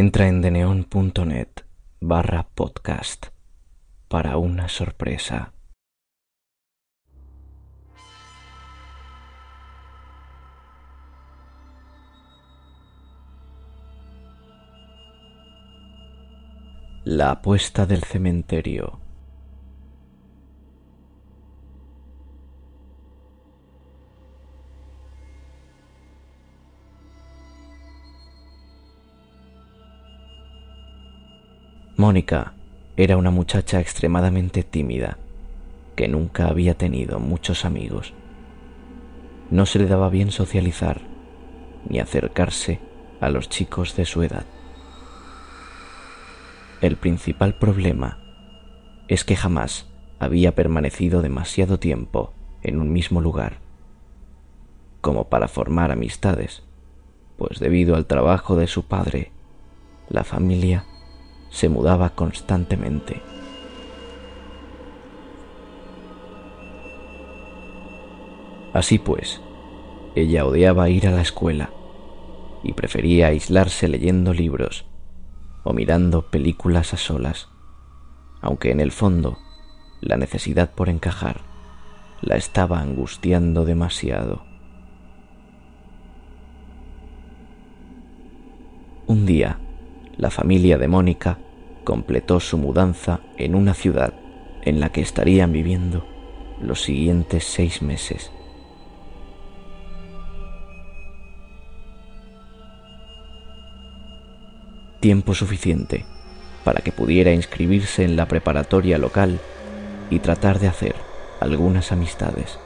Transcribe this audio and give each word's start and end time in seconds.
Entra 0.00 0.28
en 0.28 0.42
deneon.net 0.42 1.62
barra 1.98 2.46
podcast 2.54 3.26
para 4.06 4.36
una 4.36 4.68
sorpresa. 4.68 5.54
La 17.02 17.32
apuesta 17.32 17.84
del 17.84 18.04
cementerio. 18.04 19.07
Mónica 31.98 32.54
era 32.96 33.16
una 33.16 33.32
muchacha 33.32 33.80
extremadamente 33.80 34.62
tímida, 34.62 35.18
que 35.96 36.06
nunca 36.06 36.46
había 36.46 36.74
tenido 36.74 37.18
muchos 37.18 37.64
amigos. 37.64 38.14
No 39.50 39.66
se 39.66 39.80
le 39.80 39.86
daba 39.86 40.08
bien 40.08 40.30
socializar 40.30 41.00
ni 41.88 41.98
acercarse 41.98 42.78
a 43.20 43.30
los 43.30 43.48
chicos 43.48 43.96
de 43.96 44.04
su 44.04 44.22
edad. 44.22 44.44
El 46.80 46.94
principal 46.94 47.58
problema 47.58 48.20
es 49.08 49.24
que 49.24 49.34
jamás 49.34 49.88
había 50.20 50.54
permanecido 50.54 51.20
demasiado 51.20 51.80
tiempo 51.80 52.32
en 52.62 52.78
un 52.78 52.92
mismo 52.92 53.20
lugar, 53.20 53.58
como 55.00 55.24
para 55.24 55.48
formar 55.48 55.90
amistades, 55.90 56.62
pues 57.36 57.58
debido 57.58 57.96
al 57.96 58.06
trabajo 58.06 58.54
de 58.54 58.68
su 58.68 58.84
padre, 58.84 59.32
la 60.08 60.22
familia 60.22 60.84
se 61.50 61.68
mudaba 61.68 62.10
constantemente. 62.10 63.22
Así 68.72 68.98
pues, 68.98 69.40
ella 70.14 70.44
odiaba 70.44 70.88
ir 70.88 71.06
a 71.06 71.10
la 71.10 71.22
escuela 71.22 71.70
y 72.62 72.72
prefería 72.72 73.28
aislarse 73.28 73.88
leyendo 73.88 74.32
libros 74.32 74.86
o 75.64 75.72
mirando 75.72 76.30
películas 76.30 76.94
a 76.94 76.96
solas, 76.96 77.48
aunque 78.40 78.70
en 78.70 78.80
el 78.80 78.92
fondo 78.92 79.38
la 80.00 80.16
necesidad 80.16 80.70
por 80.74 80.88
encajar 80.88 81.40
la 82.20 82.36
estaba 82.36 82.80
angustiando 82.80 83.64
demasiado. 83.64 84.42
Un 89.06 89.24
día, 89.24 89.58
la 90.18 90.30
familia 90.30 90.78
de 90.78 90.88
Mónica 90.88 91.38
completó 91.84 92.40
su 92.40 92.58
mudanza 92.58 93.20
en 93.36 93.54
una 93.54 93.72
ciudad 93.72 94.12
en 94.62 94.80
la 94.80 94.90
que 94.90 95.00
estarían 95.00 95.52
viviendo 95.52 96.04
los 96.60 96.82
siguientes 96.82 97.44
seis 97.44 97.80
meses. 97.82 98.32
Tiempo 105.00 105.34
suficiente 105.34 106.04
para 106.64 106.80
que 106.80 106.90
pudiera 106.90 107.32
inscribirse 107.32 108.04
en 108.04 108.16
la 108.16 108.26
preparatoria 108.26 108.98
local 108.98 109.38
y 110.10 110.18
tratar 110.18 110.58
de 110.58 110.66
hacer 110.66 110.96
algunas 111.40 111.92
amistades. 111.92 112.58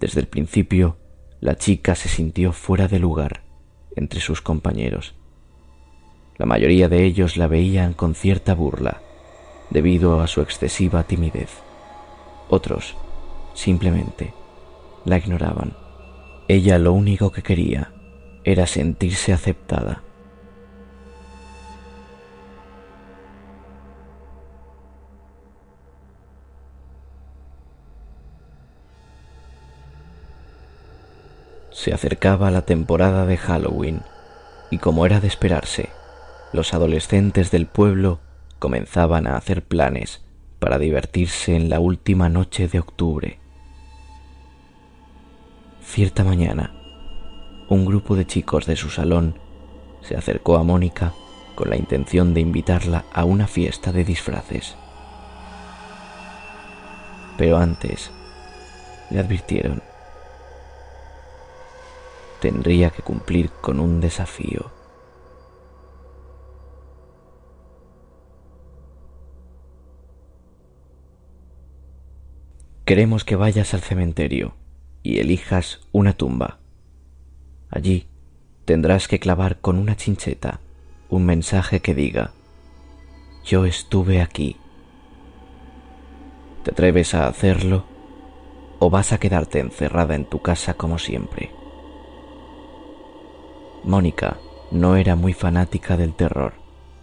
Desde 0.00 0.20
el 0.20 0.28
principio, 0.28 0.96
la 1.40 1.56
chica 1.56 1.94
se 1.94 2.08
sintió 2.08 2.52
fuera 2.52 2.88
de 2.88 2.98
lugar 2.98 3.42
entre 3.96 4.20
sus 4.20 4.40
compañeros. 4.40 5.14
La 6.38 6.46
mayoría 6.46 6.88
de 6.88 7.04
ellos 7.04 7.36
la 7.36 7.46
veían 7.46 7.92
con 7.92 8.14
cierta 8.14 8.54
burla 8.54 9.02
debido 9.68 10.22
a 10.22 10.26
su 10.26 10.40
excesiva 10.40 11.02
timidez. 11.02 11.50
Otros, 12.48 12.96
simplemente, 13.52 14.32
la 15.04 15.18
ignoraban. 15.18 15.76
Ella 16.48 16.78
lo 16.78 16.94
único 16.94 17.30
que 17.30 17.42
quería 17.42 17.92
era 18.42 18.66
sentirse 18.66 19.34
aceptada. 19.34 20.02
Se 31.80 31.94
acercaba 31.94 32.50
la 32.50 32.66
temporada 32.66 33.24
de 33.24 33.38
Halloween 33.38 34.02
y 34.70 34.76
como 34.76 35.06
era 35.06 35.18
de 35.18 35.28
esperarse, 35.28 35.88
los 36.52 36.74
adolescentes 36.74 37.50
del 37.50 37.64
pueblo 37.64 38.20
comenzaban 38.58 39.26
a 39.26 39.38
hacer 39.38 39.64
planes 39.64 40.20
para 40.58 40.78
divertirse 40.78 41.56
en 41.56 41.70
la 41.70 41.80
última 41.80 42.28
noche 42.28 42.68
de 42.68 42.80
octubre. 42.80 43.38
Cierta 45.82 46.22
mañana, 46.22 46.74
un 47.70 47.86
grupo 47.86 48.14
de 48.14 48.26
chicos 48.26 48.66
de 48.66 48.76
su 48.76 48.90
salón 48.90 49.38
se 50.02 50.18
acercó 50.18 50.58
a 50.58 50.62
Mónica 50.62 51.14
con 51.54 51.70
la 51.70 51.76
intención 51.76 52.34
de 52.34 52.42
invitarla 52.42 53.06
a 53.10 53.24
una 53.24 53.46
fiesta 53.46 53.90
de 53.90 54.04
disfraces. 54.04 54.76
Pero 57.38 57.56
antes 57.56 58.10
le 59.08 59.20
advirtieron 59.20 59.82
tendría 62.40 62.90
que 62.90 63.02
cumplir 63.02 63.50
con 63.60 63.78
un 63.78 64.00
desafío. 64.00 64.70
Queremos 72.84 73.24
que 73.24 73.36
vayas 73.36 73.72
al 73.74 73.82
cementerio 73.82 74.54
y 75.02 75.20
elijas 75.20 75.80
una 75.92 76.14
tumba. 76.14 76.58
Allí 77.70 78.08
tendrás 78.64 79.06
que 79.06 79.20
clavar 79.20 79.60
con 79.60 79.78
una 79.78 79.96
chincheta 79.96 80.60
un 81.08 81.24
mensaje 81.24 81.80
que 81.80 81.94
diga, 81.94 82.32
yo 83.44 83.64
estuve 83.64 84.20
aquí. 84.20 84.56
¿Te 86.64 86.72
atreves 86.72 87.14
a 87.14 87.28
hacerlo 87.28 87.84
o 88.80 88.90
vas 88.90 89.12
a 89.12 89.18
quedarte 89.18 89.60
encerrada 89.60 90.14
en 90.14 90.24
tu 90.24 90.40
casa 90.42 90.74
como 90.74 90.98
siempre? 90.98 91.59
Mónica 93.84 94.36
no 94.70 94.96
era 94.96 95.16
muy 95.16 95.32
fanática 95.32 95.96
del 95.96 96.14
terror 96.14 96.52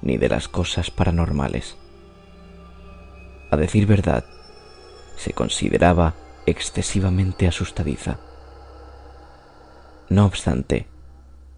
ni 0.00 0.16
de 0.16 0.28
las 0.28 0.48
cosas 0.48 0.90
paranormales. 0.90 1.76
A 3.50 3.56
decir 3.56 3.86
verdad, 3.86 4.24
se 5.16 5.32
consideraba 5.32 6.14
excesivamente 6.46 7.46
asustadiza. 7.46 8.18
No 10.08 10.26
obstante, 10.26 10.86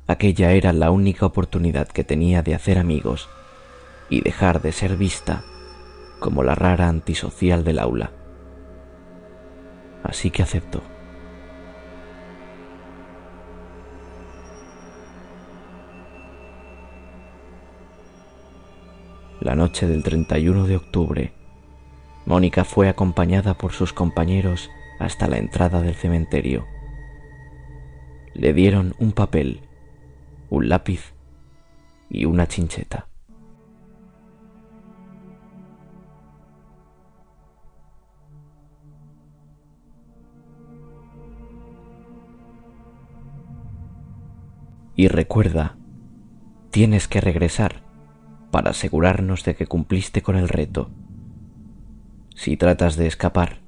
aquella 0.07 0.53
era 0.53 0.73
la 0.73 0.91
única 0.91 1.25
oportunidad 1.27 1.89
que 1.89 2.05
tenía 2.05 2.43
de 2.43 2.55
hacer 2.55 2.79
amigos 2.79 3.29
y 4.11 4.21
dejar 4.21 4.61
de 4.61 4.73
ser 4.73 4.97
vista 4.97 5.45
como 6.21 6.43
la 6.43 6.55
rara 6.55 6.89
antisocial 6.89 7.65
del 7.65 7.79
aula. 7.79 8.11
Así 10.03 10.31
que 10.31 10.43
aceptó. 10.43 10.83
La 19.45 19.55
noche 19.55 19.87
del 19.87 20.03
31 20.03 20.67
de 20.67 20.77
octubre, 20.77 21.35
Mónica 22.25 22.65
fue 22.65 22.89
acompañada 22.89 23.59
por 23.59 23.73
sus 23.73 23.93
compañeros 23.93 24.71
hasta 24.99 25.29
la 25.29 25.37
entrada 25.37 25.83
del 25.83 25.95
cementerio. 25.95 26.65
Le 28.33 28.55
dieron 28.55 28.95
un 28.99 29.13
papel, 29.13 29.61
un 30.49 30.71
lápiz 30.71 31.13
y 32.09 32.25
una 32.25 32.49
chincheta. 32.49 33.07
Y 44.97 45.09
recuerda, 45.09 45.77
tienes 46.71 47.09
que 47.09 47.21
regresar 47.21 47.85
para 48.55 48.71
asegurarnos 48.71 49.43
de 49.43 49.57
que 49.57 49.67
cumpliste 49.67 50.23
con 50.23 50.37
el 50.37 50.49
reto. 50.49 50.89
Si 52.37 52.57
tratas 52.57 52.95
de 52.95 53.09
escapar, 53.09 53.59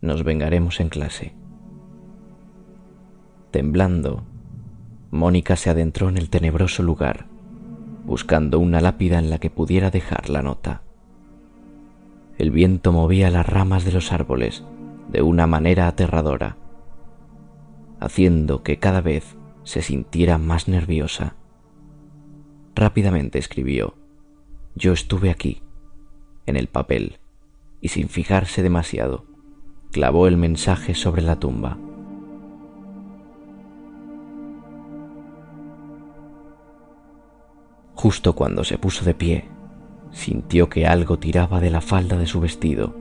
nos 0.00 0.24
vengaremos 0.24 0.80
en 0.80 0.88
clase. 0.88 1.32
Temblando, 3.52 4.24
Mónica 5.12 5.54
se 5.54 5.70
adentró 5.70 6.08
en 6.08 6.16
el 6.16 6.28
tenebroso 6.28 6.82
lugar, 6.82 7.26
buscando 8.04 8.58
una 8.58 8.80
lápida 8.80 9.20
en 9.20 9.30
la 9.30 9.38
que 9.38 9.48
pudiera 9.48 9.92
dejar 9.92 10.28
la 10.28 10.42
nota. 10.42 10.82
El 12.36 12.50
viento 12.50 12.90
movía 12.90 13.30
las 13.30 13.46
ramas 13.46 13.84
de 13.84 13.92
los 13.92 14.10
árboles 14.10 14.64
de 15.08 15.22
una 15.22 15.46
manera 15.46 15.86
aterradora, 15.86 16.56
haciendo 18.00 18.64
que 18.64 18.80
cada 18.80 19.00
vez 19.00 19.36
se 19.62 19.82
sintiera 19.82 20.36
más 20.36 20.66
nerviosa. 20.66 21.36
Rápidamente 22.74 23.38
escribió, 23.38 23.94
yo 24.74 24.92
estuve 24.92 25.30
aquí, 25.30 25.62
en 26.46 26.56
el 26.56 26.68
papel, 26.68 27.18
y 27.80 27.88
sin 27.88 28.08
fijarse 28.08 28.62
demasiado, 28.62 29.26
clavó 29.90 30.26
el 30.26 30.36
mensaje 30.36 30.94
sobre 30.94 31.22
la 31.22 31.36
tumba. 31.36 31.78
Justo 37.94 38.34
cuando 38.34 38.64
se 38.64 38.78
puso 38.78 39.04
de 39.04 39.14
pie, 39.14 39.44
sintió 40.10 40.68
que 40.68 40.86
algo 40.86 41.18
tiraba 41.18 41.60
de 41.60 41.70
la 41.70 41.80
falda 41.80 42.16
de 42.16 42.26
su 42.26 42.40
vestido 42.40 42.94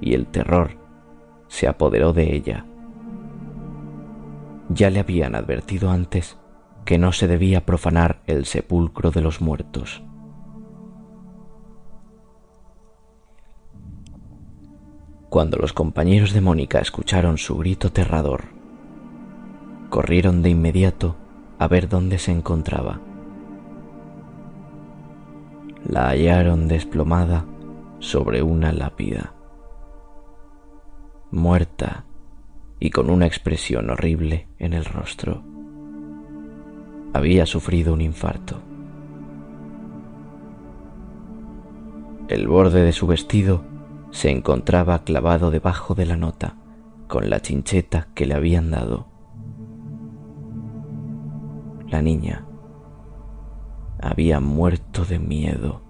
y 0.00 0.14
el 0.14 0.26
terror 0.26 0.78
se 1.48 1.68
apoderó 1.68 2.12
de 2.12 2.34
ella. 2.34 2.64
Ya 4.70 4.88
le 4.88 5.00
habían 5.00 5.34
advertido 5.34 5.90
antes 5.90 6.38
que 6.84 6.98
no 6.98 7.12
se 7.12 7.26
debía 7.26 7.66
profanar 7.66 8.22
el 8.26 8.46
sepulcro 8.46 9.10
de 9.10 9.20
los 9.20 9.40
muertos. 9.40 10.02
Cuando 15.28 15.58
los 15.58 15.72
compañeros 15.72 16.32
de 16.32 16.40
Mónica 16.40 16.80
escucharon 16.80 17.38
su 17.38 17.56
grito 17.56 17.88
aterrador, 17.88 18.44
corrieron 19.88 20.42
de 20.42 20.50
inmediato 20.50 21.16
a 21.58 21.68
ver 21.68 21.88
dónde 21.88 22.18
se 22.18 22.32
encontraba 22.32 23.00
la 25.90 26.08
hallaron 26.08 26.68
desplomada 26.68 27.46
sobre 27.98 28.42
una 28.42 28.72
lápida, 28.72 29.34
muerta 31.30 32.04
y 32.78 32.90
con 32.90 33.10
una 33.10 33.26
expresión 33.26 33.90
horrible 33.90 34.48
en 34.58 34.72
el 34.72 34.84
rostro. 34.84 35.49
Había 37.12 37.46
sufrido 37.46 37.92
un 37.92 38.00
infarto. 38.00 38.60
El 42.28 42.46
borde 42.46 42.82
de 42.82 42.92
su 42.92 43.08
vestido 43.08 43.64
se 44.12 44.30
encontraba 44.30 45.02
clavado 45.02 45.50
debajo 45.50 45.94
de 45.94 46.06
la 46.06 46.16
nota 46.16 46.54
con 47.08 47.28
la 47.28 47.40
chincheta 47.40 48.08
que 48.14 48.26
le 48.26 48.34
habían 48.34 48.70
dado. 48.70 49.06
La 51.88 52.02
niña 52.02 52.46
había 54.00 54.38
muerto 54.38 55.04
de 55.04 55.18
miedo. 55.18 55.89